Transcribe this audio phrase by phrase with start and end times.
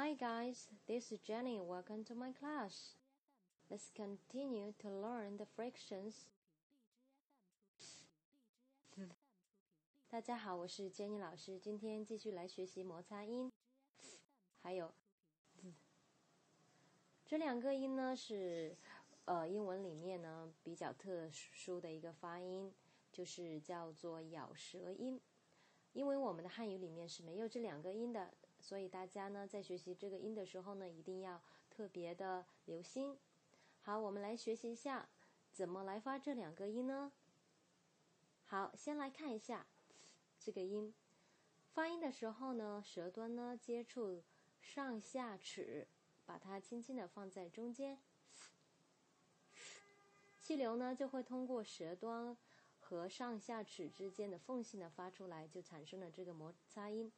[0.00, 1.60] Hi guys, this is Jenny.
[1.60, 2.94] Welcome to my class.
[3.68, 6.28] Let's continue to learn the frictions.
[10.08, 13.50] 大家好，我是 Jenny 老师，今天继续来学习摩擦音，
[14.62, 14.94] 还有
[17.26, 18.76] 这两个音呢是
[19.24, 22.72] 呃英文里面呢比较特殊的一个发音，
[23.10, 25.20] 就是叫做咬舌音。
[25.92, 28.32] 因为我们的汉语里面是没有这两个音的，
[28.68, 31.40] 所以大家呢在学习这个音的时候呢，一定要
[31.70, 33.16] 特别的留心。
[33.80, 35.08] 好，我们来学习一下
[35.50, 37.10] 怎么来发这两个音呢？
[38.44, 39.66] 好，先来看一下
[40.38, 40.92] 这个音，
[41.72, 44.22] 发音的时候呢，舌端呢接触
[44.60, 45.86] 上下齿。
[46.26, 47.98] 把它轻轻的放在中间，
[50.42, 52.36] 气流呢就会通过舌端
[52.80, 57.10] 和上下齿之间的缝隙呢发出来，就产生了这个摩擦音。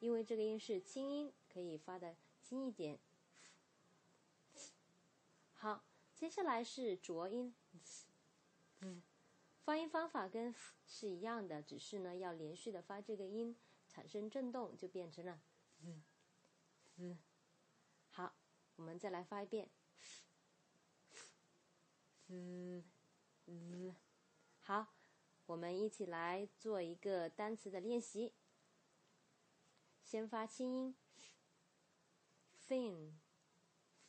[0.00, 2.98] 因为这个音是轻音，可以发的轻一点。
[5.52, 7.54] 好，接下来是浊音，
[9.64, 10.54] 发音方法跟
[10.86, 13.56] 是一样的，只是呢要连续的发这个音，
[13.88, 15.40] 产生震动，就变成了。
[18.10, 18.36] 好，
[18.76, 19.68] 我们再来发一遍。
[24.60, 24.94] 好，
[25.46, 28.32] 我们一起来做一个单词的练习。
[30.07, 30.93] 先发轻音，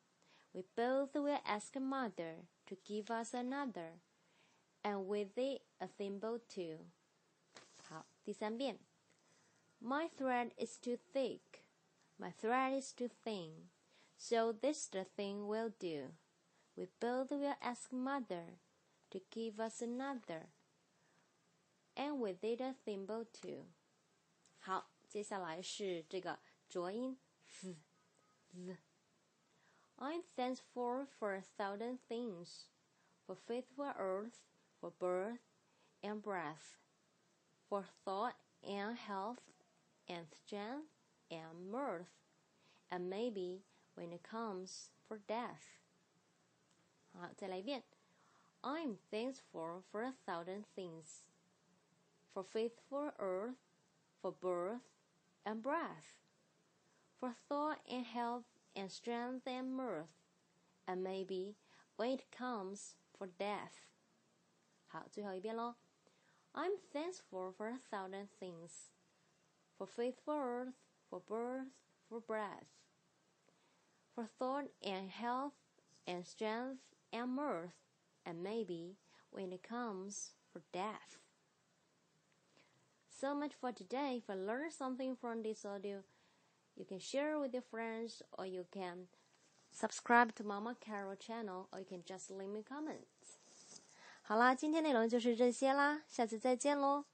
[0.52, 4.00] We both will ask mother to give us another,
[4.82, 6.90] and with it a thimble too.
[7.88, 8.78] 好，第三遍。
[9.80, 11.62] My thread is too thick,
[12.18, 13.70] my thread is too thin,
[14.16, 16.14] so this the thing will do.
[16.74, 18.58] We both will ask mother
[19.10, 20.48] to give us another
[21.96, 23.66] and with it a thimble too。
[24.58, 27.76] 好，接下来是这个浊音 z
[28.52, 28.76] z。
[29.98, 32.68] I'm thankful for a thousand things,
[33.26, 34.40] for faithful earth,
[34.80, 35.40] for birth
[36.02, 36.76] and breath,
[37.68, 39.40] for thought and health,
[40.08, 40.88] and strength
[41.30, 42.06] and mirth,
[42.90, 43.62] and maybe
[43.94, 45.80] when it comes for death.
[47.12, 47.82] 好，再来一遍。
[48.62, 51.24] I'm thankful for a thousand things
[52.32, 53.56] for faithful earth,
[54.20, 54.82] for birth
[55.44, 56.14] and breath,
[57.18, 58.44] for thought and health
[58.74, 60.08] and strength and mirth,
[60.86, 61.56] and maybe
[61.96, 63.82] when it comes for death.
[64.86, 65.74] 好，最后一遍喽。
[66.54, 68.90] I'm thankful for a thousand things,
[69.76, 70.74] for faithful earth,
[71.10, 71.68] for birth,
[72.08, 72.66] for breath,
[74.14, 75.52] for thought and health
[76.06, 76.80] and strength
[77.12, 77.72] and mirth,
[78.24, 78.96] and maybe
[79.30, 81.18] when it comes for death.
[83.10, 84.22] So much for today.
[84.22, 86.02] If you learned something from this audio,
[86.76, 89.08] you can share with your friends or you can
[89.70, 93.38] subscribe to Mama Carol channel or you can just leave me comments.
[94.22, 97.04] 好啦，今天内容就是这些啦，下次再见喽。